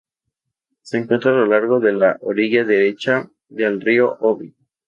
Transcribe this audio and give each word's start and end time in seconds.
Se 0.81 0.97
encuentra 0.97 1.29
a 1.29 1.35
lo 1.35 1.45
largo 1.45 1.79
de 1.79 1.93
la 1.93 2.17
orilla 2.21 2.63
derecha 2.63 3.29
del 3.49 3.79
río 3.81 4.17
Obi. 4.21 4.55